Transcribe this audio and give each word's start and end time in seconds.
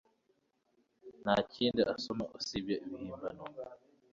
Nta 1.23 1.35
kindi 1.53 1.81
asoma 1.93 2.23
usibye 2.37 2.75
ibihimbano 2.85 3.43